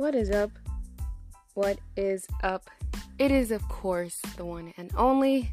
[0.00, 0.50] What is up?
[1.52, 2.70] What is up?
[3.18, 5.50] It is, of course, the one and only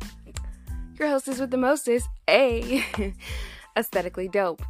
[0.97, 2.81] your hostess with the mostest, A,
[3.75, 4.61] aesthetically dope.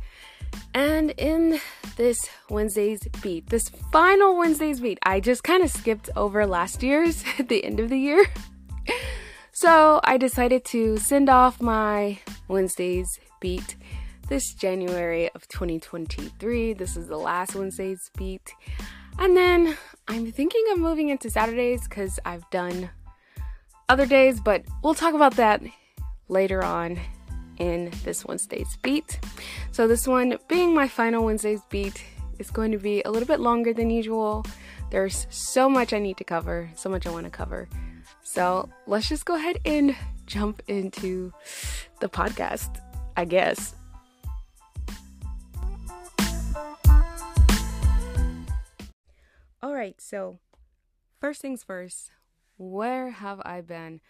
[0.74, 1.60] And in
[1.96, 7.23] this Wednesday's beat, this final Wednesday's beat, I just kind of skipped over last year's
[7.38, 8.25] at the end of the year.
[9.52, 12.18] So I decided to send off my
[12.48, 13.75] Wednesday's beat
[14.28, 16.74] this January of 2023.
[16.74, 18.55] This is the last Wednesday's beat.
[19.20, 22.89] And then I'm thinking of moving into Saturdays because I've done
[23.89, 25.62] other days, but we'll talk about that
[26.28, 27.00] later on
[27.58, 29.20] in this Wednesday's beat.
[29.72, 32.03] So, this one being my final Wednesday's beat
[32.39, 34.45] is going to be a little bit longer than usual.
[34.92, 37.67] There's so much I need to cover, so much I want to cover.
[38.23, 41.34] So, let's just go ahead and jump into
[42.02, 42.80] the podcast,
[43.16, 43.73] I guess.
[49.61, 50.38] All right, so
[51.19, 52.11] first things first,
[52.58, 54.02] where have I been?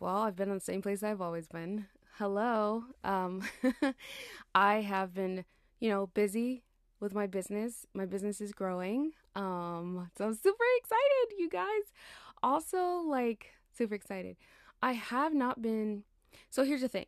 [0.00, 1.86] Well, I've been in the same place I've always been.
[2.16, 2.84] Hello.
[3.02, 3.42] Um
[4.54, 5.44] I have been,
[5.78, 6.64] you know, busy
[7.00, 7.86] with my business.
[7.92, 9.12] My business is growing.
[9.36, 11.92] Um so I'm super excited, you guys.
[12.42, 14.36] Also like super excited.
[14.82, 16.04] I have not been
[16.48, 17.06] So here's the thing.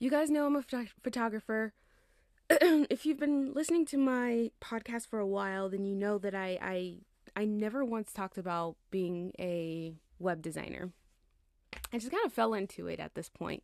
[0.00, 1.72] You guys know I'm a phot- photographer.
[2.50, 6.58] if you've been listening to my podcast for a while, then you know that I
[6.60, 6.96] I
[7.34, 10.90] I never once talked about being a web designer.
[11.92, 13.62] I just kind of fell into it at this point.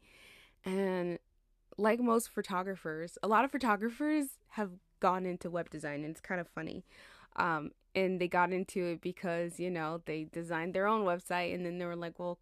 [0.64, 1.18] And
[1.76, 6.40] like most photographers, a lot of photographers have gone into web design, and it's kind
[6.40, 6.84] of funny.
[7.36, 11.64] Um, and they got into it because, you know, they designed their own website, and
[11.64, 12.38] then they were like, well,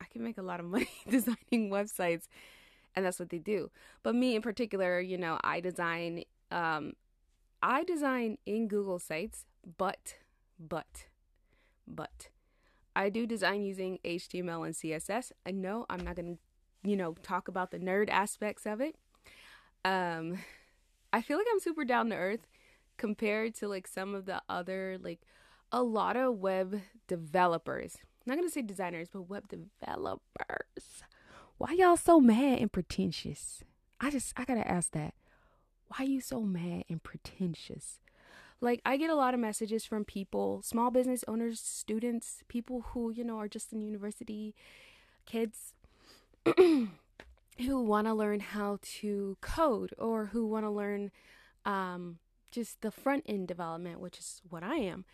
[0.00, 2.24] I can make a lot of money designing websites.
[2.96, 3.70] And that's what they do.
[4.02, 6.94] But me in particular, you know, I design um,
[7.62, 9.44] I design in Google Sites,
[9.78, 10.16] but
[10.60, 11.06] but,
[11.86, 12.28] but,
[12.94, 15.32] I do design using HTML and CSS.
[15.46, 18.96] I know I'm not going to, you know, talk about the nerd aspects of it.
[19.84, 20.38] Um,
[21.12, 22.46] I feel like I'm super down to earth
[22.96, 25.20] compared to like some of the other, like
[25.72, 27.96] a lot of web developers.
[27.96, 31.04] I'm not going to say designers, but web developers.
[31.58, 33.64] Why y'all so mad and pretentious?
[34.00, 35.14] I just, I got to ask that.
[35.88, 38.00] Why you so mad and pretentious?
[38.60, 43.10] Like, I get a lot of messages from people, small business owners, students, people who,
[43.10, 44.54] you know, are just in university,
[45.24, 45.74] kids
[46.56, 46.88] who
[47.68, 51.10] want to learn how to code or who want to learn
[51.64, 52.18] um,
[52.50, 55.04] just the front end development, which is what I am.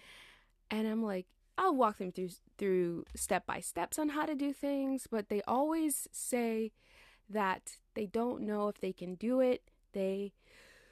[0.71, 1.27] And I'm like,
[1.59, 5.43] I'll walk them through through step by steps on how to do things, but they
[5.43, 6.73] always say
[7.31, 9.63] that they don't know if they can do it.
[9.93, 10.33] They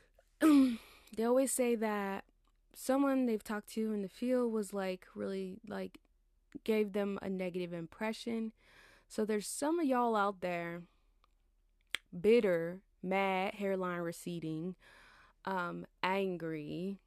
[0.40, 2.24] they always say that
[2.74, 5.98] someone they've talked to in the field was like really like
[6.64, 8.52] gave them a negative impression.
[9.08, 10.82] So there's some of y'all out there
[12.20, 14.74] bitter, mad, hairline receding,
[15.44, 16.98] um, angry,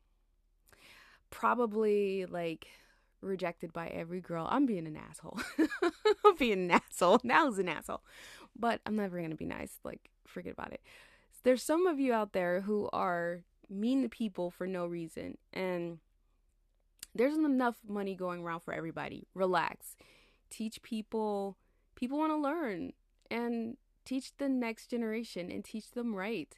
[1.29, 2.67] probably like
[3.22, 4.47] rejected by every girl.
[4.50, 5.39] I'm being an asshole.
[6.25, 7.19] I'm being an asshole.
[7.23, 8.03] Now is an asshole.
[8.56, 9.79] But I'm never gonna be nice.
[9.83, 10.81] Like, forget about it.
[11.44, 15.38] There's some of you out there who are mean to people for no reason.
[15.53, 16.00] And
[17.13, 19.28] there's enough money going around for everybody.
[19.33, 19.95] Relax.
[20.50, 21.57] Teach people,
[21.95, 22.94] people want to learn
[23.29, 26.57] and teach the next generation and teach them right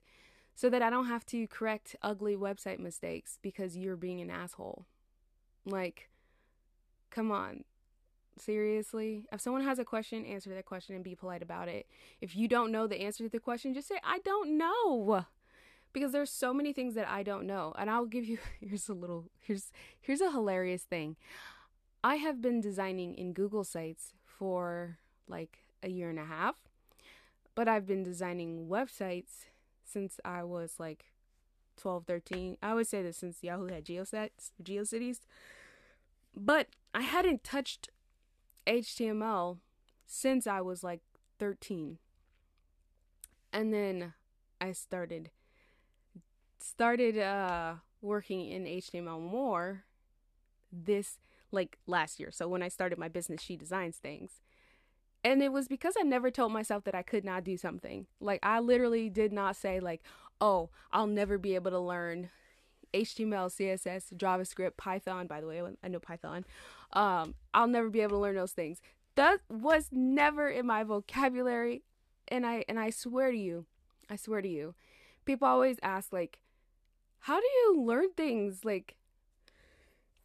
[0.53, 4.85] so that I don't have to correct ugly website mistakes because you're being an asshole.
[5.65, 6.09] Like,
[7.09, 7.63] come on.
[8.37, 9.25] Seriously?
[9.31, 11.87] If someone has a question, answer that question and be polite about it.
[12.21, 15.25] If you don't know the answer to the question, just say, I don't know
[15.93, 17.73] because there's so many things that I don't know.
[17.77, 21.15] And I'll give you here's a little here's here's a hilarious thing.
[22.03, 24.97] I have been designing in Google Sites for
[25.27, 26.55] like a year and a half,
[27.55, 29.45] but I've been designing websites
[29.83, 31.05] since I was like
[31.77, 32.57] 12, 13.
[32.61, 35.19] I would say this since Yahoo had GeoSets, GeoCities.
[36.35, 37.89] But I hadn't touched
[38.67, 39.57] HTML
[40.05, 41.01] since I was like
[41.39, 41.97] 13.
[43.51, 44.13] And then
[44.61, 45.31] I started
[46.61, 49.83] started uh working in HTML more
[50.71, 51.17] this
[51.51, 52.31] like last year.
[52.31, 54.41] So when I started my business, she designs things.
[55.23, 58.07] And it was because I never told myself that I could not do something.
[58.21, 60.01] Like I literally did not say like,
[60.39, 62.29] "Oh, I'll never be able to learn
[62.93, 66.45] HTML, CSS, JavaScript, Python, by the way, I know Python.
[66.93, 68.81] Um, I'll never be able to learn those things."
[69.15, 71.83] That was never in my vocabulary,
[72.29, 73.65] and I and I swear to you,
[74.09, 74.75] I swear to you,
[75.25, 76.39] people always ask like,
[77.21, 78.95] how do you learn things like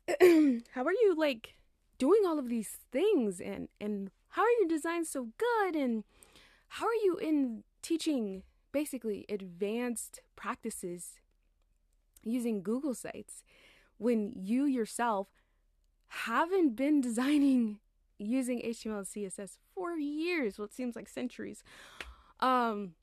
[0.20, 1.54] how are you like
[1.98, 6.04] doing all of these things and and how are your designs so good and
[6.68, 8.42] how are you in teaching
[8.72, 11.20] basically advanced practices
[12.24, 13.44] using Google Sites
[13.98, 15.28] when you yourself
[16.08, 17.78] haven't been designing
[18.18, 21.62] using HTML and CSS for years, what seems like centuries.
[22.40, 22.94] Um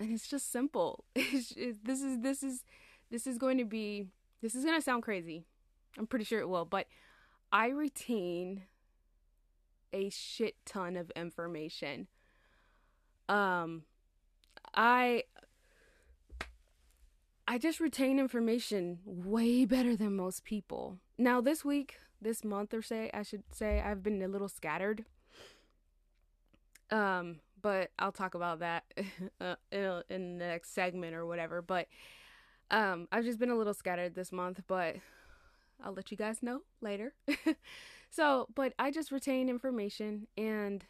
[0.00, 1.04] and it's just simple.
[1.14, 2.64] It's, this is this is
[3.12, 4.06] this is going to be
[4.40, 5.44] this is going to sound crazy.
[5.96, 6.86] I'm pretty sure it will, but
[7.52, 8.62] I retain
[9.92, 12.08] a shit ton of information.
[13.28, 13.82] Um
[14.74, 15.24] I
[17.46, 20.98] I just retain information way better than most people.
[21.18, 25.04] Now this week, this month or say, I should say I've been a little scattered.
[26.90, 28.84] Um but I'll talk about that
[29.40, 31.86] uh, in, in the next segment or whatever, but
[32.70, 34.96] um I've just been a little scattered this month, but
[35.82, 37.14] I'll let you guys know later.
[38.10, 40.84] so, but I just retain information and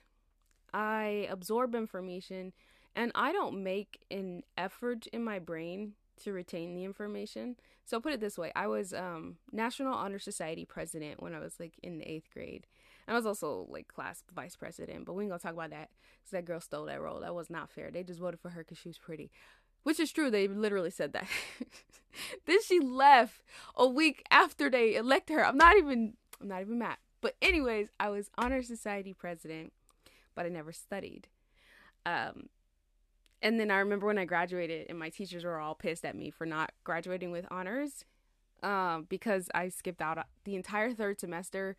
[0.75, 2.53] I absorb information
[2.95, 7.57] and I don't make an effort in my brain to retain the information.
[7.85, 11.59] So put it this way, I was um National Honor Society president when I was
[11.59, 12.67] like in the 8th grade.
[13.07, 15.91] And I was also like class vice president, but we ain't gonna talk about that
[16.21, 17.21] because that girl stole that role.
[17.21, 17.91] That was not fair.
[17.91, 19.31] They just voted for her because she was pretty.
[19.83, 20.31] Which is true.
[20.31, 21.27] They literally said that.
[22.47, 23.43] then she left
[23.77, 25.47] a week after they elected her.
[25.47, 26.97] I'm not even I'm not even mad.
[27.21, 29.73] But anyways, I was honor society president,
[30.35, 31.29] but I never studied.
[32.07, 32.49] Um
[33.41, 36.31] and then I remember when I graduated and my teachers were all pissed at me
[36.31, 38.05] for not graduating with honors
[38.63, 41.77] um because I skipped out the entire third semester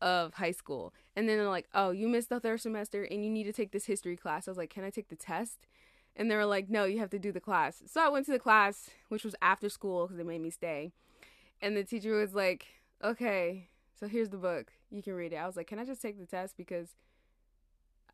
[0.00, 0.94] of high school.
[1.16, 3.72] And then they're like, "Oh, you missed the third semester and you need to take
[3.72, 5.66] this history class." I was like, "Can I take the test?"
[6.20, 7.82] And they were like, no, you have to do the class.
[7.86, 10.92] So I went to the class, which was after school because they made me stay.
[11.62, 12.66] And the teacher was like,
[13.02, 13.68] okay,
[13.98, 14.70] so here's the book.
[14.90, 15.36] You can read it.
[15.36, 16.58] I was like, can I just take the test?
[16.58, 16.88] Because,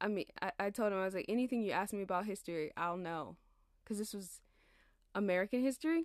[0.00, 2.70] I mean, I, I told him, I was like, anything you ask me about history,
[2.76, 3.34] I'll know.
[3.82, 4.40] Because this was
[5.16, 6.04] American history.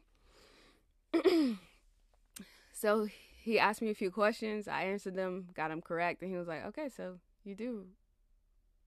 [2.74, 3.09] so
[3.44, 4.68] he asked me a few questions.
[4.68, 6.24] I answered them, got them correct.
[6.24, 7.86] And he was like, okay, so you do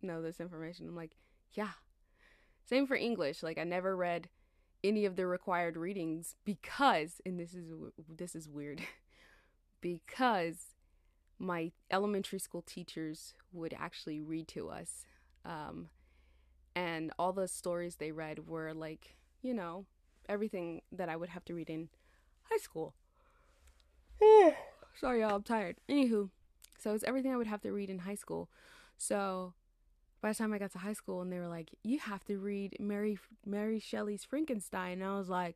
[0.02, 0.88] know this information.
[0.88, 1.12] I'm like,
[1.52, 1.74] yeah.
[2.64, 3.42] Same for English.
[3.42, 4.28] Like I never read
[4.82, 7.70] any of the required readings because and this is
[8.08, 8.80] this is weird.
[9.80, 10.74] because
[11.38, 15.04] my elementary school teachers would actually read to us.
[15.44, 15.88] Um,
[16.74, 19.84] and all the stories they read were like, you know,
[20.28, 21.88] everything that I would have to read in
[22.50, 22.94] high school.
[24.98, 25.76] Sorry, y'all, I'm tired.
[25.88, 26.30] Anywho,
[26.78, 28.48] so it's everything I would have to read in high school.
[28.96, 29.52] So
[30.24, 32.38] by the time I got to high school and they were like, you have to
[32.38, 35.02] read Mary Mary Shelley's Frankenstein.
[35.02, 35.54] And I was like,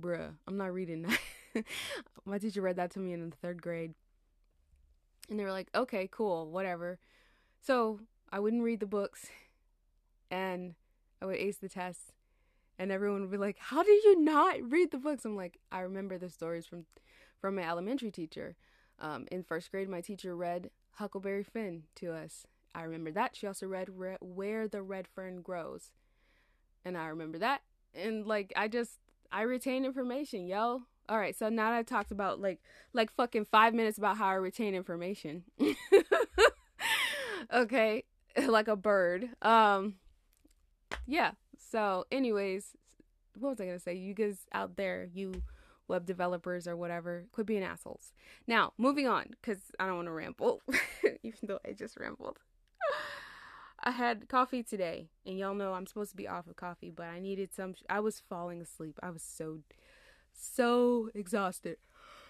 [0.00, 1.64] bruh, I'm not reading that.
[2.24, 3.94] My teacher read that to me in the third grade.
[5.28, 7.00] And they were like, okay, cool, whatever.
[7.60, 7.98] So
[8.30, 9.26] I wouldn't read the books
[10.30, 10.76] and
[11.20, 12.12] I would ace the tests.
[12.78, 15.24] And everyone would be like, how did you not read the books?
[15.24, 16.84] I'm like, I remember the stories from,
[17.40, 18.54] from my elementary teacher.
[19.00, 23.36] Um, in first grade, my teacher read Huckleberry Finn to us I remember that.
[23.36, 25.90] She also read Re- Where the Red Fern Grows.
[26.84, 27.62] And I remember that.
[27.94, 28.98] And like I just
[29.30, 30.82] I retain information, yo.
[31.08, 32.60] All right, so now that I talked about like
[32.92, 35.44] like fucking 5 minutes about how I retain information.
[37.52, 38.04] okay,
[38.46, 39.28] like a bird.
[39.42, 39.94] Um
[41.06, 41.32] yeah.
[41.58, 42.76] So anyways,
[43.38, 43.94] what was I going to say?
[43.94, 45.42] You guys out there, you
[45.88, 48.12] web developers or whatever, quit being assholes.
[48.46, 50.62] Now, moving on, because I don't want to ramble,
[51.22, 52.38] even though I just rambled.
[53.82, 57.06] I had coffee today, and y'all know I'm supposed to be off of coffee, but
[57.06, 57.74] I needed some.
[57.88, 58.98] I was falling asleep.
[59.02, 59.60] I was so,
[60.32, 61.78] so exhausted.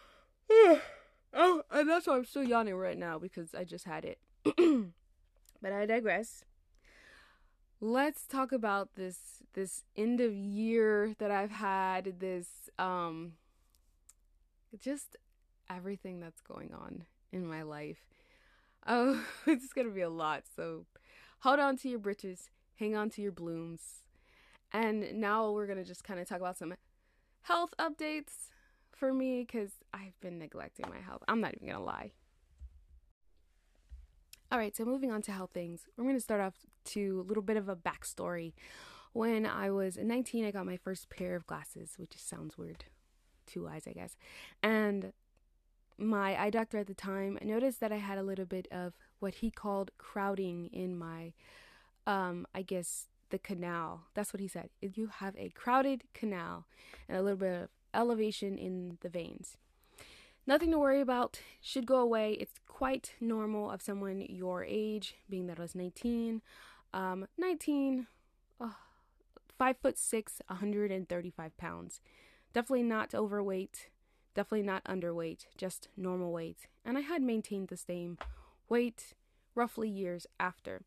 [0.50, 4.18] oh, and that's why I'm still yawning right now because I just had it.
[5.60, 6.44] but I digress.
[7.80, 12.20] Let's talk about this this end of year that I've had.
[12.20, 13.32] This um,
[14.78, 15.16] just
[15.68, 18.06] everything that's going on in my life.
[18.86, 20.44] Oh, it's gonna be a lot.
[20.56, 20.86] So
[21.42, 24.04] hold on to your britches, hang on to your blooms.
[24.72, 26.74] And now we're gonna just kind of talk about some
[27.42, 28.50] health updates
[28.92, 31.22] for me because I've been neglecting my health.
[31.26, 32.12] I'm not even gonna lie.
[34.52, 36.54] All right, so moving on to health things, we're gonna start off
[36.86, 38.52] to a little bit of a backstory.
[39.12, 42.84] When I was 19, I got my first pair of glasses, which sounds weird.
[43.46, 44.16] Two eyes, I guess.
[44.62, 45.12] And
[45.98, 49.36] my eye doctor at the time noticed that I had a little bit of what
[49.36, 51.32] he called crowding in my,
[52.06, 54.04] um, I guess, the canal.
[54.14, 54.70] That's what he said.
[54.80, 56.66] You have a crowded canal
[57.08, 59.56] and a little bit of elevation in the veins.
[60.46, 61.40] Nothing to worry about.
[61.60, 62.32] Should go away.
[62.32, 66.42] It's quite normal of someone your age, being that I was 19.
[66.92, 68.06] Um, 19,
[68.60, 68.76] oh,
[69.56, 72.00] five foot six, 135 pounds.
[72.52, 73.88] Definitely not overweight.
[74.34, 75.46] Definitely not underweight.
[75.56, 76.68] Just normal weight.
[76.84, 78.18] And I had maintained the same
[78.68, 79.14] weight
[79.54, 80.82] roughly years after.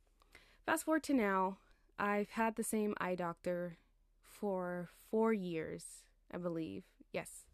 [0.66, 1.58] Fast forward to now,
[2.00, 3.78] I've had the same eye doctor
[4.24, 5.84] for four years,
[6.34, 6.84] I believe.
[7.14, 7.46] Yes.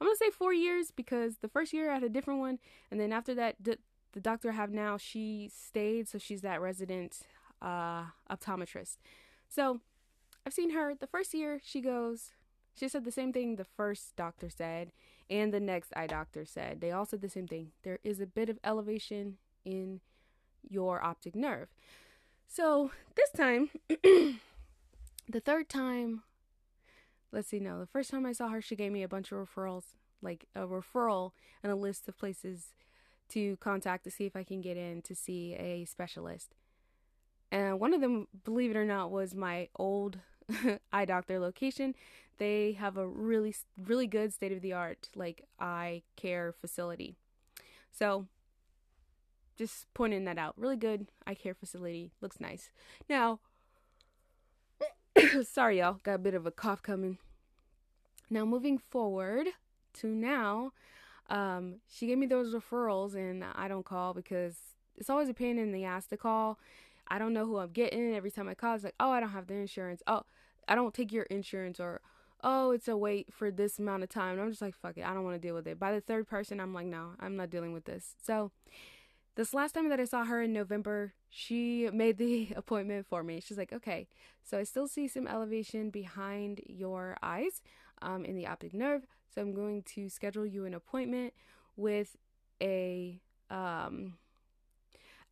[0.00, 2.58] I'm to say four years because the first year I had a different one.
[2.90, 3.78] And then after that, the,
[4.12, 6.08] the doctor I have now, she stayed.
[6.08, 7.20] So she's that resident
[7.62, 8.96] uh, optometrist.
[9.48, 9.80] So
[10.46, 11.60] I've seen her the first year.
[11.62, 12.32] She goes,
[12.74, 14.92] she said the same thing the first doctor said
[15.30, 16.80] and the next eye doctor said.
[16.80, 17.72] They all said the same thing.
[17.82, 20.00] There is a bit of elevation in
[20.68, 21.68] your optic nerve.
[22.48, 26.22] So this time, the third time,
[27.32, 29.38] let's see, no, the first time I saw her, she gave me a bunch of
[29.38, 29.84] referrals,
[30.22, 32.74] like a referral and a list of places
[33.30, 36.54] to contact to see if I can get in to see a specialist.
[37.50, 40.18] And one of them, believe it or not, was my old
[40.92, 41.94] eye doctor location.
[42.38, 47.16] They have a really, really good state of the art, like eye care facility.
[47.92, 48.26] So
[49.56, 50.54] just pointing that out.
[50.56, 52.10] Really good eye care facility.
[52.20, 52.70] Looks nice.
[53.08, 53.40] Now,
[55.42, 55.98] sorry, y'all.
[56.02, 57.18] Got a bit of a cough coming.
[58.30, 59.46] Now, moving forward
[59.94, 60.72] to now,
[61.30, 64.56] um, she gave me those referrals, and I don't call because
[64.96, 66.58] it's always a pain in the ass to call.
[67.08, 68.14] I don't know who I'm getting.
[68.14, 70.02] Every time I call, it's like, oh, I don't have the insurance.
[70.06, 70.22] Oh,
[70.66, 72.00] I don't take your insurance, or
[72.44, 74.34] oh, it's a wait for this amount of time.
[74.34, 75.04] And I'm just like, fuck it.
[75.04, 75.80] I don't want to deal with it.
[75.80, 78.14] By the third person, I'm like, no, I'm not dealing with this.
[78.22, 78.52] So,
[79.34, 83.40] this last time that I saw her in November, she made the appointment for me.
[83.40, 84.06] She's like, okay,
[84.44, 87.62] so I still see some elevation behind your eyes
[88.02, 89.06] um, in the optic nerve.
[89.34, 91.32] So I'm going to schedule you an appointment
[91.76, 92.16] with
[92.62, 93.20] a
[93.50, 94.14] um,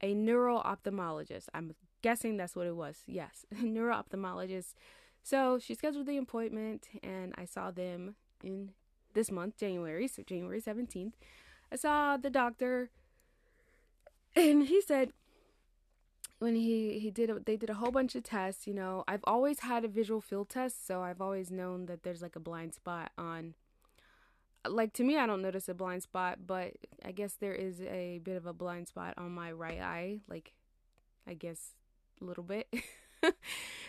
[0.01, 1.47] a neuro ophthalmologist.
[1.55, 3.03] I'm guessing that's what it was.
[3.07, 4.75] Yes, neuro ophthalmologist.
[5.23, 8.71] So she scheduled the appointment, and I saw them in
[9.15, 11.13] this month, January, so January 17th.
[11.71, 12.91] I saw the doctor
[14.35, 15.13] and he said
[16.39, 19.25] when he he did a, they did a whole bunch of tests you know i've
[19.25, 22.75] always had a visual field test so i've always known that there's like a blind
[22.75, 23.55] spot on
[24.67, 26.73] like to me i don't notice a blind spot but
[27.05, 30.53] i guess there is a bit of a blind spot on my right eye like
[31.27, 31.71] i guess
[32.21, 32.73] a little bit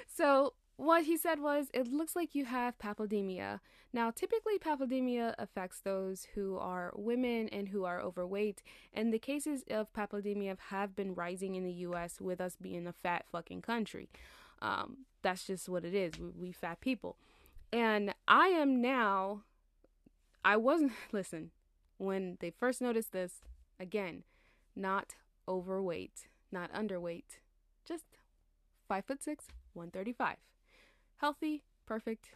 [0.07, 3.59] so what he said was, it looks like you have papilledema.
[3.91, 9.63] Now, typically, papilledema affects those who are women and who are overweight, and the cases
[9.69, 12.19] of papilledema have been rising in the U.S.
[12.19, 14.09] with us being a fat fucking country.
[14.61, 16.17] Um, that's just what it is.
[16.19, 17.17] We, we fat people.
[17.71, 19.43] And I am now,
[20.43, 21.51] I wasn't, listen,
[21.97, 23.41] when they first noticed this,
[23.79, 24.23] again,
[24.75, 25.13] not
[25.47, 27.39] overweight, not underweight,
[27.85, 28.05] just
[28.87, 30.37] five foot six, 135
[31.23, 32.31] healthy, perfect,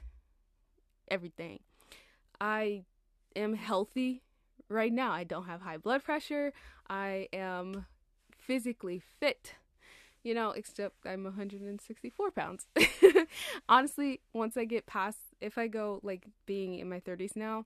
[1.11, 1.59] everything.
[2.39, 2.85] I
[3.35, 4.21] am healthy
[4.69, 5.11] right now.
[5.11, 6.53] I don't have high blood pressure.
[6.89, 7.85] I am
[8.37, 9.55] physically fit,
[10.23, 12.67] you know, except I'm 164 pounds.
[13.67, 17.65] Honestly, once I get past, if I go like being in my 30s now,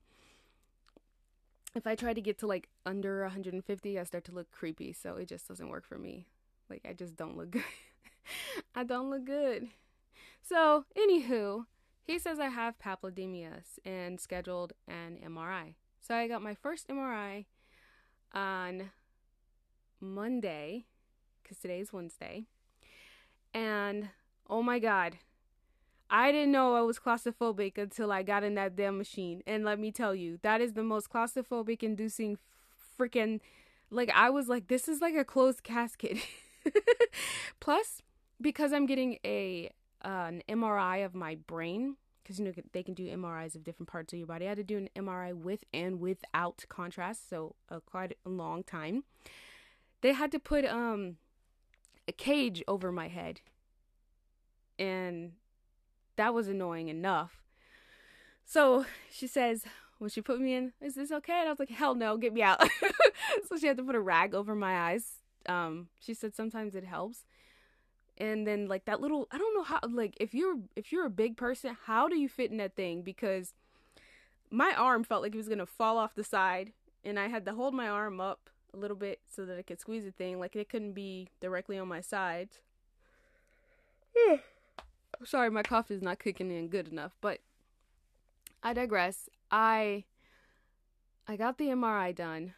[1.76, 4.92] if I try to get to like under 150, I start to look creepy.
[4.92, 6.26] So it just doesn't work for me.
[6.68, 7.62] Like, I just don't look good.
[8.74, 9.68] I don't look good.
[10.42, 11.66] So, anywho,
[12.02, 15.74] he says I have papilledema and scheduled an MRI.
[16.00, 17.46] So I got my first MRI
[18.34, 18.90] on
[20.00, 20.86] Monday,
[21.42, 22.44] because today is Wednesday.
[23.54, 24.08] And
[24.50, 25.18] oh my God,
[26.10, 29.42] I didn't know I was claustrophobic until I got in that damn machine.
[29.46, 32.36] And let me tell you, that is the most claustrophobic inducing
[32.98, 33.40] freaking.
[33.90, 36.18] Like, I was like, this is like a closed casket.
[37.60, 38.02] Plus,
[38.40, 39.70] because I'm getting a
[40.02, 44.12] an MRI of my brain because you know they can do MRIs of different parts
[44.12, 44.46] of your body.
[44.46, 48.62] I had to do an MRI with and without contrast, so uh, quite a long
[48.62, 49.04] time.
[50.00, 51.16] They had to put um
[52.08, 53.40] a cage over my head,
[54.78, 55.32] and
[56.16, 57.42] that was annoying enough.
[58.44, 59.64] So she says
[59.98, 62.32] when she put me in, "Is this okay?" And I was like, "Hell no, get
[62.32, 62.62] me out."
[63.48, 65.14] so she had to put a rag over my eyes.
[65.46, 67.24] Um, she said sometimes it helps
[68.18, 71.10] and then like that little i don't know how like if you're if you're a
[71.10, 73.54] big person how do you fit in that thing because
[74.50, 76.72] my arm felt like it was gonna fall off the side
[77.04, 79.80] and i had to hold my arm up a little bit so that i could
[79.80, 82.58] squeeze the thing like it couldn't be directly on my sides
[85.24, 87.40] sorry my cough is not kicking in good enough but
[88.62, 90.04] i digress i
[91.28, 92.54] I got the MRI done.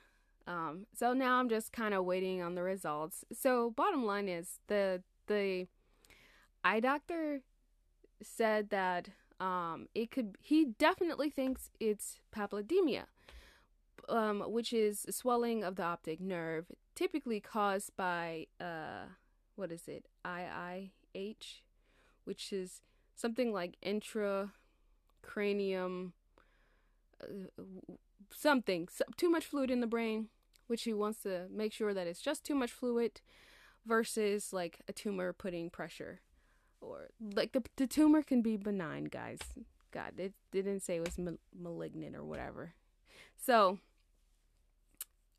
[0.46, 3.24] Um, so now I'm just kind of waiting on the results.
[3.32, 5.66] So bottom line is the the
[6.62, 7.40] eye doctor
[8.22, 9.08] said that
[9.40, 10.36] um, it could.
[10.40, 13.04] He definitely thinks it's papilledema,
[14.08, 19.06] um, which is swelling of the optic nerve, typically caused by uh,
[19.56, 20.06] what is it?
[20.24, 21.60] IIH,
[22.24, 22.82] which is
[23.14, 26.12] something like intracranium
[27.22, 27.26] uh,
[28.34, 30.28] something so, too much fluid in the brain
[30.66, 33.20] which he wants to make sure that it's just too much fluid
[33.86, 36.20] versus like a tumor putting pressure
[36.80, 39.38] or like the, the tumor can be benign guys.
[39.92, 42.74] God it, it didn't say it was ma- malignant or whatever.
[43.36, 43.78] So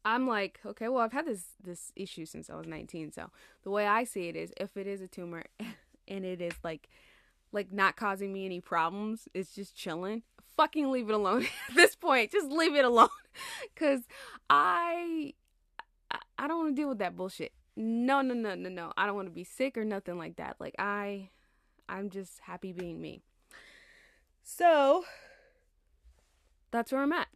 [0.07, 3.31] i'm like okay well i've had this this issue since i was 19 so
[3.63, 5.43] the way i see it is if it is a tumor
[6.07, 6.89] and it is like
[7.51, 10.21] like not causing me any problems it's just chilling
[10.55, 12.31] fucking leave it alone at this point.
[12.31, 13.09] Just leave it alone.
[13.73, 14.01] Because
[14.49, 15.33] i
[16.37, 18.93] i don't want to deal with that bullshit no no no no no.
[18.97, 20.55] I don't want to be sick or nothing like that.
[20.59, 21.29] Like i
[21.87, 23.21] i'm just happy being me.
[24.43, 25.05] So
[26.71, 27.27] that's where i'm at.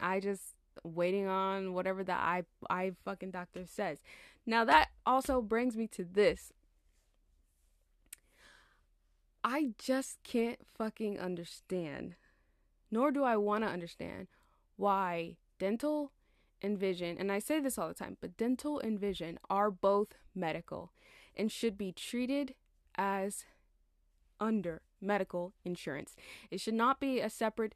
[0.00, 3.98] I just waiting on whatever the i i fucking doctor says.
[4.46, 6.52] Now that also brings me to this.
[9.42, 12.14] I just can't fucking understand,
[12.90, 14.28] nor do I want to understand
[14.76, 16.12] why dental
[16.64, 20.14] and vision, and I say this all the time, but dental and vision are both
[20.34, 20.92] medical
[21.36, 22.54] and should be treated
[22.96, 23.44] as
[24.40, 26.16] under medical insurance.
[26.50, 27.74] It should not be a separate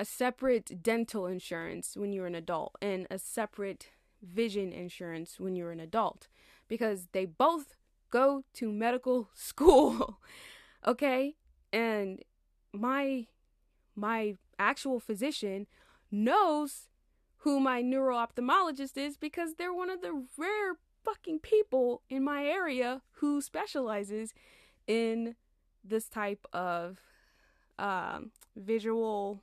[0.00, 3.88] a separate dental insurance when you're an adult and a separate
[4.22, 6.28] vision insurance when you're an adult
[6.68, 7.74] because they both
[8.10, 10.20] go to medical school.
[10.86, 11.34] okay?
[11.72, 12.22] And
[12.72, 13.26] my
[13.96, 15.66] my actual physician
[16.12, 16.88] knows
[17.38, 22.44] who my neuro ophthalmologist is because they're one of the rare fucking people in my
[22.44, 24.34] area who specializes
[24.86, 25.36] in
[25.84, 27.00] this type of
[27.78, 29.40] um, visual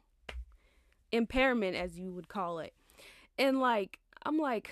[1.11, 2.73] impairment, as you would call it.
[3.37, 4.71] And like, I'm like,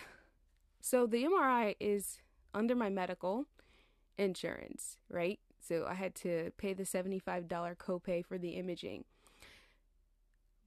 [0.82, 2.20] so the MRI is
[2.54, 3.46] under my medical
[4.18, 5.40] insurance, right?
[5.60, 9.06] So I had to pay the $75 copay for the imaging.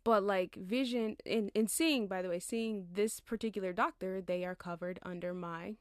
[0.06, 4.54] But like vision in in seeing by the way, seeing this particular doctor, they are
[4.54, 5.74] covered under my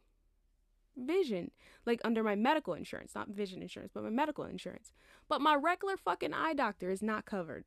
[0.97, 1.51] vision,
[1.85, 4.91] like under my medical insurance, not vision insurance, but my medical insurance.
[5.29, 7.65] But my regular fucking eye doctor is not covered.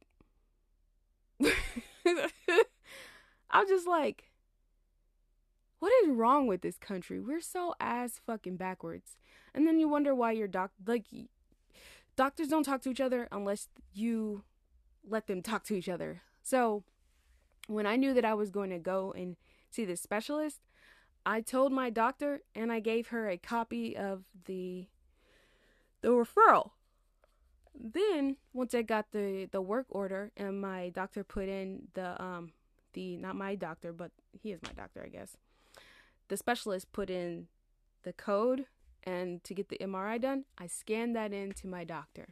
[1.41, 1.53] I'm
[3.69, 4.33] just like,
[5.79, 7.21] what is wrong with this country?
[7.21, 9.17] We're so ass fucking backwards.
[9.55, 11.05] And then you wonder why your doc like
[12.17, 14.43] doctors don't talk to each other unless you
[15.09, 16.23] let them talk to each other.
[16.49, 16.83] So
[17.67, 19.37] when I knew that I was going to go and
[19.71, 20.61] see this specialist,
[21.27, 24.87] I told my doctor and I gave her a copy of the
[26.01, 26.71] the referral.
[27.75, 32.53] Then once I got the the work order and my doctor put in the um
[32.95, 35.37] the not my doctor but he is my doctor I guess.
[36.29, 37.49] The specialist put in
[38.05, 38.65] the code
[39.05, 42.29] and to get the MRI done, I scanned that in to my doctor.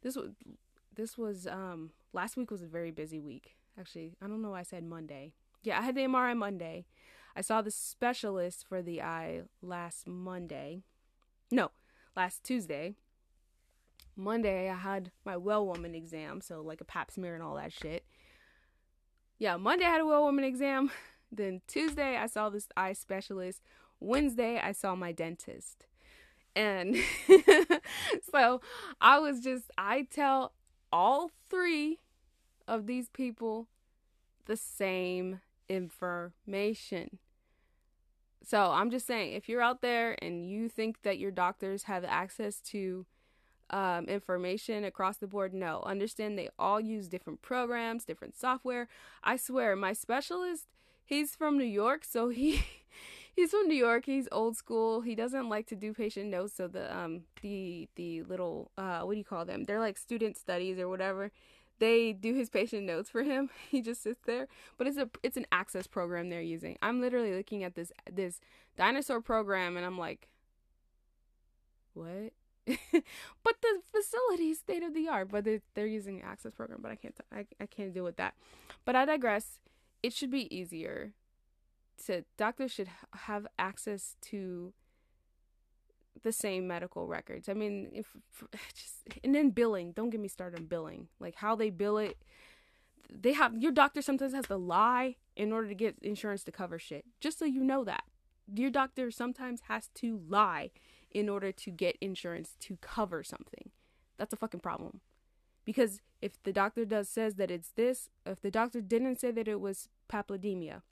[0.00, 0.30] This was
[0.98, 3.56] this was um last week was a very busy week.
[3.80, 5.32] Actually, I don't know why I said Monday.
[5.62, 6.84] Yeah, I had the MRI Monday.
[7.34, 10.82] I saw the specialist for the eye last Monday.
[11.50, 11.70] No,
[12.16, 12.96] last Tuesday.
[14.16, 17.72] Monday I had my well woman exam, so like a pap smear and all that
[17.72, 18.04] shit.
[19.38, 20.90] Yeah, Monday I had a well woman exam.
[21.30, 23.60] Then Tuesday I saw this eye specialist.
[24.00, 25.84] Wednesday, I saw my dentist.
[26.56, 26.96] And
[28.32, 28.62] so
[28.98, 30.52] I was just, I tell
[30.92, 31.98] all three
[32.66, 33.68] of these people
[34.46, 37.18] the same information.
[38.42, 42.04] So I'm just saying, if you're out there and you think that your doctors have
[42.04, 43.04] access to
[43.70, 45.82] um, information across the board, no.
[45.82, 48.88] Understand they all use different programs, different software.
[49.22, 50.66] I swear, my specialist,
[51.04, 52.62] he's from New York, so he
[53.38, 54.04] he's from New York.
[54.04, 55.00] He's old school.
[55.02, 56.54] He doesn't like to do patient notes.
[56.56, 59.64] So the um the the little uh what do you call them?
[59.64, 61.30] They're like student studies or whatever.
[61.78, 63.50] They do his patient notes for him.
[63.70, 64.48] He just sits there.
[64.76, 66.76] But it's a it's an access program they're using.
[66.82, 68.40] I'm literally looking at this this
[68.76, 70.28] dinosaur program and I'm like,
[71.94, 72.32] what?
[72.66, 75.30] but the facility is state of the art.
[75.30, 76.80] But they're, they're using an access program.
[76.82, 78.34] But I can't I I can't deal with that.
[78.84, 79.60] But I digress.
[80.02, 81.12] It should be easier
[82.06, 84.72] to doctors should have access to
[86.22, 87.48] the same medical records.
[87.48, 88.16] I mean, if
[88.74, 91.08] just and then billing, don't get me started on billing.
[91.20, 92.18] Like how they bill it
[93.10, 96.78] they have your doctor sometimes has to lie in order to get insurance to cover
[96.78, 97.04] shit.
[97.20, 98.04] Just so you know that.
[98.54, 100.70] Your doctor sometimes has to lie
[101.10, 103.70] in order to get insurance to cover something.
[104.18, 105.00] That's a fucking problem.
[105.64, 109.48] Because if the doctor does says that it's this, if the doctor didn't say that
[109.48, 110.82] it was papilledemia,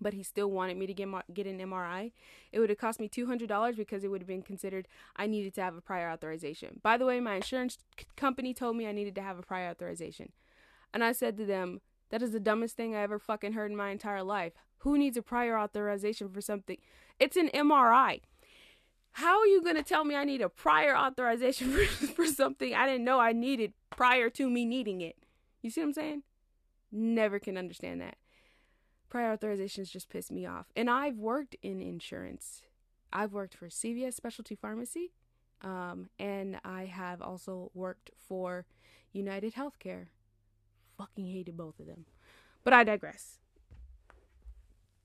[0.00, 2.12] but he still wanted me to get get an MRI,
[2.52, 5.26] it would have cost me two hundred dollars because it would have been considered I
[5.26, 6.80] needed to have a prior authorization.
[6.82, 7.78] By the way, my insurance
[8.16, 10.32] company told me I needed to have a prior authorization,
[10.92, 11.80] and I said to them,
[12.10, 14.52] "That is the dumbest thing I ever fucking heard in my entire life.
[14.78, 16.78] Who needs a prior authorization for something?
[17.18, 18.20] It's an MRI."
[19.12, 22.72] How are you going to tell me I need a prior authorization for, for something
[22.72, 25.16] I didn't know I needed prior to me needing it?
[25.60, 26.22] You see what I'm saying?
[26.92, 28.16] Never can understand that.
[29.08, 30.66] Prior authorizations just piss me off.
[30.76, 32.62] And I've worked in insurance.
[33.12, 35.12] I've worked for CVS Specialty Pharmacy,
[35.62, 38.66] um, and I have also worked for
[39.12, 40.08] United Healthcare.
[40.98, 42.04] Fucking hated both of them.
[42.64, 43.38] But I digress.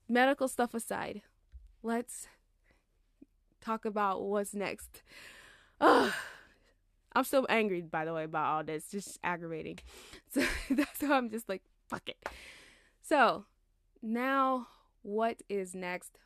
[0.06, 1.22] Medical stuff aside,
[1.82, 2.28] let's
[3.62, 5.02] talk about what's next.
[5.80, 6.12] Ugh.
[7.16, 8.90] I'm so angry, by the way, about all this.
[8.90, 9.78] Just aggravating.
[10.30, 12.16] So that's why I'm just like, fuck it.
[13.02, 13.44] So
[14.04, 14.68] now,
[15.02, 16.18] what is next?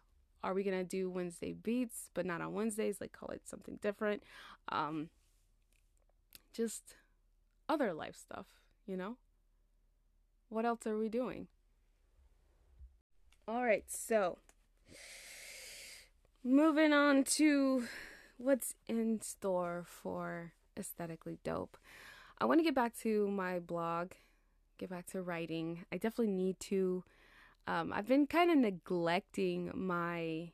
[0.43, 3.01] Are we gonna do Wednesday beats, but not on Wednesdays?
[3.01, 4.23] Like, call it something different.
[4.69, 5.11] Um,
[6.53, 6.95] just
[7.69, 8.47] other life stuff,
[8.87, 9.17] you know?
[10.49, 11.47] What else are we doing?
[13.47, 14.39] All right, so
[16.45, 17.85] moving on to
[18.39, 21.77] what's in store for aesthetically dope.
[22.41, 24.13] I want to get back to my blog,
[24.79, 25.85] get back to writing.
[25.93, 27.05] I definitely need to.
[27.69, 30.53] Um, I've been kind of neglecting my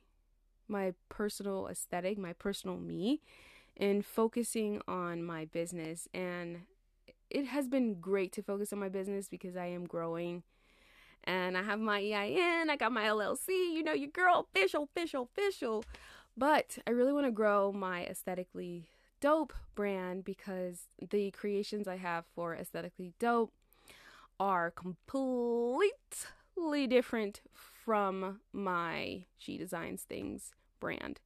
[0.67, 3.21] my personal aesthetic, my personal me,
[3.77, 6.09] and focusing on my business.
[6.13, 6.63] And
[7.29, 10.43] it has been great to focus on my business because I am growing
[11.23, 15.29] and I have my EIN, I got my LLC, you know, your girl, official, official,
[15.31, 15.85] official.
[16.35, 18.89] But I really want to grow my aesthetically
[19.21, 23.53] dope brand because the creations I have for aesthetically dope
[24.37, 24.71] are
[26.55, 31.19] completely different from my She Designs Things brand.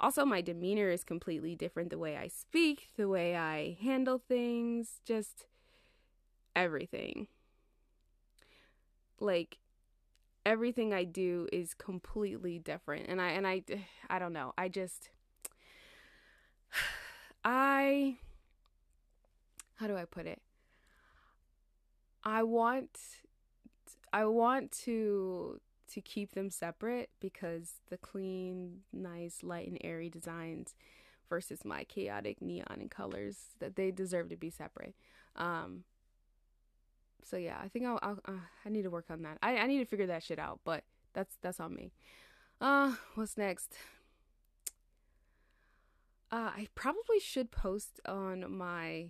[0.00, 5.00] Also, my demeanor is completely different the way I speak, the way I handle things,
[5.04, 5.46] just
[6.54, 7.28] everything
[9.22, 9.58] like
[10.44, 13.62] everything I do is completely different and I and I
[14.10, 14.52] I don't know.
[14.58, 15.10] I just
[17.44, 18.16] I
[19.76, 20.42] how do I put it?
[22.24, 22.98] I want
[24.12, 25.60] I want to
[25.92, 30.74] to keep them separate because the clean, nice, light and airy designs
[31.28, 34.94] versus my chaotic neon and colors that they deserve to be separate.
[35.36, 35.84] Um
[37.24, 38.32] so yeah, I think I'll, I'll uh,
[38.64, 39.38] I need to work on that.
[39.42, 41.92] I I need to figure that shit out, but that's that's on me.
[42.60, 43.74] Uh, what's next?
[46.30, 49.08] Uh, I probably should post on my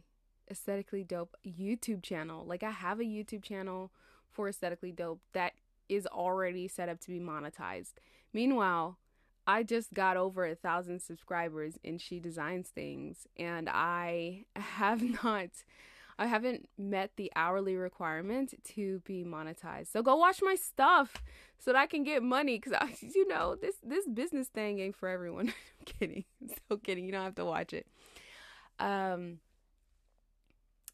[0.50, 2.44] aesthetically dope YouTube channel.
[2.44, 3.92] Like I have a YouTube channel
[4.32, 5.52] for aesthetically dope that
[5.88, 7.92] is already set up to be monetized.
[8.32, 8.98] Meanwhile,
[9.46, 15.50] I just got over a thousand subscribers and she designs things and I have not
[16.18, 19.88] I haven't met the hourly requirement to be monetized.
[19.92, 21.16] So go watch my stuff
[21.58, 25.08] so that I can get money I, you know, this this business thing ain't for
[25.08, 25.48] everyone.
[25.80, 26.24] I'm kidding.
[26.40, 27.06] I'm so kidding.
[27.06, 27.86] You don't have to watch it.
[28.78, 29.38] Um,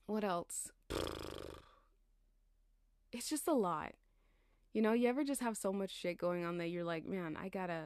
[0.07, 0.71] what else?
[3.13, 3.95] It's just a lot.
[4.73, 7.37] You know, you ever just have so much shit going on that you're like, man,
[7.41, 7.85] I gotta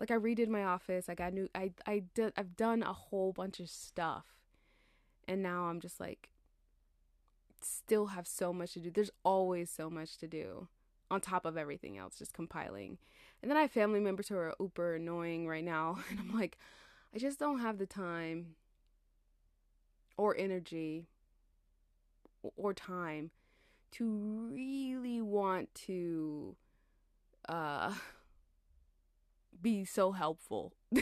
[0.00, 1.08] like I redid my office.
[1.08, 4.26] I got new I I did I've done a whole bunch of stuff.
[5.26, 6.30] And now I'm just like
[7.60, 8.90] still have so much to do.
[8.90, 10.68] There's always so much to do
[11.10, 12.98] on top of everything else, just compiling.
[13.42, 15.98] And then I have family members who are uber annoying right now.
[16.10, 16.58] And I'm like,
[17.14, 18.56] I just don't have the time
[20.16, 21.06] or energy
[22.56, 23.30] or time
[23.98, 26.56] to really want to
[27.48, 27.92] uh
[29.62, 30.74] be so helpful.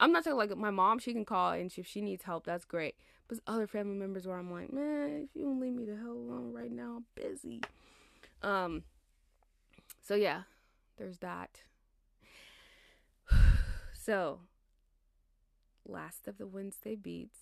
[0.00, 2.64] I'm not talking like my mom, she can call and if she needs help, that's
[2.64, 2.94] great.
[3.28, 6.12] But other family members where I'm like, man, if you don't leave me the hell
[6.12, 7.60] alone right now, I'm busy.
[8.42, 8.84] Um
[10.00, 10.42] so yeah,
[10.96, 11.60] there's that.
[13.94, 14.40] so
[15.86, 17.38] last of the Wednesday beats,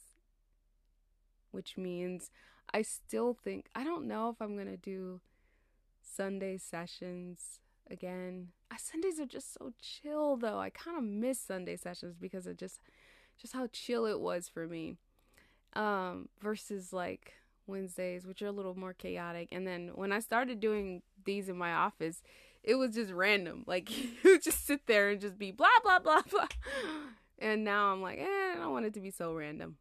[1.51, 2.31] which means
[2.73, 5.21] I still think I don't know if I'm gonna do
[6.01, 8.49] Sunday sessions again.
[8.79, 10.59] Sundays are just so chill though.
[10.59, 12.81] I kind of miss Sunday sessions because of just
[13.41, 14.97] just how chill it was for me.
[15.75, 17.33] Um versus like
[17.67, 19.49] Wednesdays, which are a little more chaotic.
[19.53, 22.23] And then when I started doing these in my office,
[22.63, 23.65] it was just random.
[23.67, 23.91] Like
[24.25, 26.49] you just sit there and just be blah blah blah blah.
[27.41, 29.77] And now I'm like, eh, I don't want it to be so random.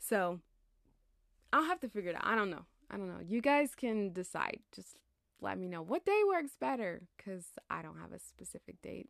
[0.00, 0.40] So
[1.52, 2.26] I'll have to figure it out.
[2.26, 2.64] I don't know.
[2.90, 3.20] I don't know.
[3.26, 4.60] You guys can decide.
[4.74, 4.96] Just
[5.40, 9.08] let me know what day works better because I don't have a specific date.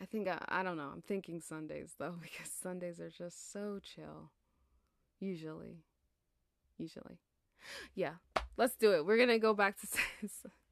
[0.00, 0.90] I think I, I don't know.
[0.92, 4.30] I'm thinking Sundays though because Sundays are just so chill.
[5.20, 5.84] Usually.
[6.76, 7.18] Usually.
[7.94, 8.14] Yeah.
[8.56, 9.06] Let's do it.
[9.06, 9.86] We're going to go back to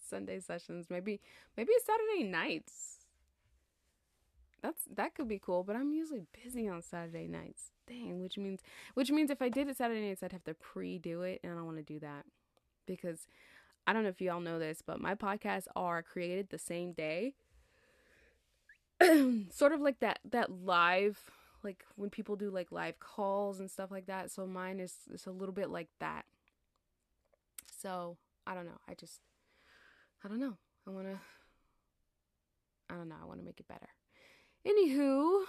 [0.08, 0.86] Sunday sessions.
[0.90, 1.20] Maybe
[1.56, 2.98] maybe Saturday nights.
[4.60, 7.70] That's that could be cool, but I'm usually busy on Saturday nights.
[7.90, 8.60] Which means
[8.94, 11.56] which means if I did it Saturday nights I'd have to pre-do it and I
[11.56, 12.24] don't want to do that.
[12.86, 13.26] Because
[13.86, 17.34] I don't know if y'all know this, but my podcasts are created the same day.
[19.50, 21.18] sort of like that that live
[21.62, 24.30] like when people do like live calls and stuff like that.
[24.30, 26.24] So mine is is a little bit like that.
[27.80, 28.78] So, I don't know.
[28.88, 29.20] I just
[30.22, 30.56] I don't know.
[30.86, 31.18] I want to
[32.90, 33.16] I don't know.
[33.22, 33.88] I want to make it better.
[34.66, 35.44] Anywho,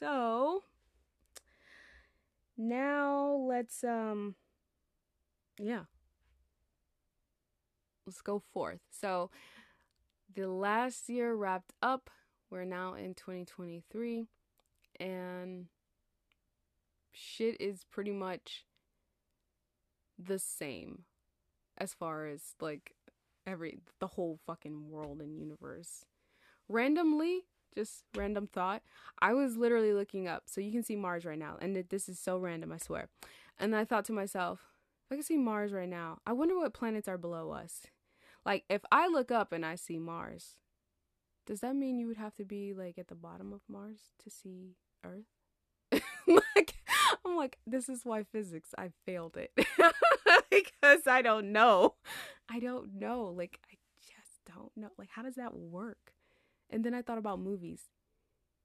[0.00, 0.62] so
[2.56, 4.34] now let's um
[5.58, 5.84] yeah.
[8.06, 8.80] Let's go forth.
[8.90, 9.30] So
[10.34, 12.10] the last year wrapped up.
[12.50, 14.26] We're now in 2023
[15.00, 15.66] and
[17.12, 18.66] shit is pretty much
[20.18, 21.04] the same
[21.78, 22.94] as far as like
[23.46, 26.04] every the whole fucking world and universe.
[26.68, 28.82] Randomly, just random thought.
[29.20, 32.18] I was literally looking up, so you can see Mars right now, and this is
[32.18, 33.08] so random, I swear.
[33.58, 34.66] And I thought to myself,
[35.06, 37.86] if I can see Mars right now, I wonder what planets are below us.
[38.44, 40.56] Like, if I look up and I see Mars,
[41.46, 44.30] does that mean you would have to be like at the bottom of Mars to
[44.30, 45.26] see Earth?
[46.26, 46.74] like,
[47.24, 49.52] I'm like, this is why physics, I failed it.
[50.50, 51.94] because I don't know.
[52.48, 53.32] I don't know.
[53.36, 54.90] Like, I just don't know.
[54.98, 56.14] Like, how does that work?
[56.72, 57.90] And then I thought about movies.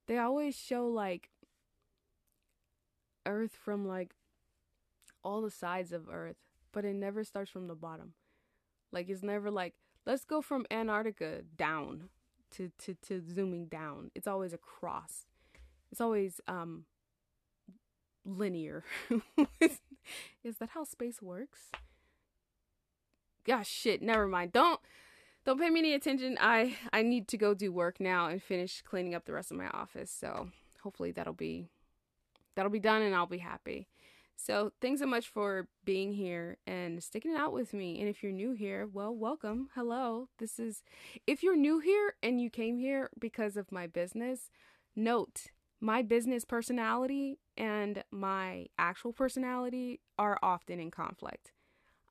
[0.08, 1.30] They always show like
[3.26, 4.16] Earth from like
[5.24, 6.38] all the sides of Earth,
[6.72, 8.14] but it never starts from the bottom.
[8.92, 9.74] Like, it's never like,
[10.06, 12.10] let's go from Antarctica down
[12.52, 14.12] to, to, to zooming down.
[14.16, 15.26] It's always a cross.
[15.92, 16.86] It's always um
[18.26, 18.84] linear.
[19.62, 21.72] is that how space works?
[23.46, 24.52] Gosh, shit, never mind.
[24.52, 24.80] Don't
[25.48, 26.38] don't pay me any attention.
[26.42, 29.56] I I need to go do work now and finish cleaning up the rest of
[29.56, 30.12] my office.
[30.12, 30.50] So
[30.84, 31.70] hopefully that'll be
[32.56, 33.88] that'll be done and I'll be happy.
[34.36, 37.98] So thanks so much for being here and sticking it out with me.
[38.02, 39.70] And if you're new here, well, welcome.
[39.74, 40.28] Hello.
[40.38, 40.84] This is
[41.26, 44.52] if you're new here and you came here because of my business,
[44.98, 45.46] note
[45.80, 51.54] my business personality and my actual personality are often in conflict.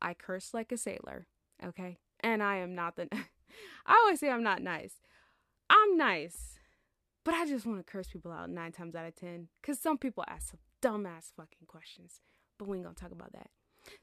[0.01, 1.27] I curse like a sailor,
[1.63, 1.99] okay?
[2.21, 3.09] And I am not the.
[3.87, 4.95] I always say I'm not nice.
[5.69, 6.59] I'm nice,
[7.25, 9.49] but I just want to curse people out nine times out of ten.
[9.61, 12.21] Because some people ask some dumbass fucking questions,
[12.59, 13.51] but we ain't gonna talk about that.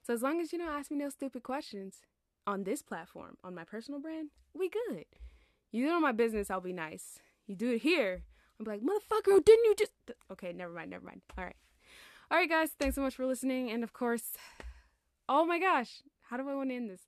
[0.01, 2.01] So as long as you don't ask me no stupid questions
[2.45, 5.05] on this platform, on my personal brand, we good.
[5.71, 7.19] You do it on my business, I'll be nice.
[7.47, 8.23] You do it here,
[8.59, 9.91] I'm like, motherfucker, didn't you just.
[10.31, 11.21] Okay, never mind, never mind.
[11.37, 11.55] All right.
[12.31, 13.69] All right, guys, thanks so much for listening.
[13.69, 14.33] And of course,
[15.27, 17.01] oh my gosh, how do I want to end this?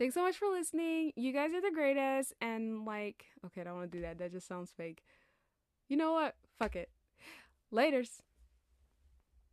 [0.00, 1.12] Thanks so much for listening.
[1.14, 2.32] You guys are the greatest.
[2.40, 4.16] And like, okay, I don't want to do that.
[4.16, 5.02] That just sounds fake.
[5.90, 6.36] You know what?
[6.58, 6.88] Fuck it.
[7.70, 8.22] Laters.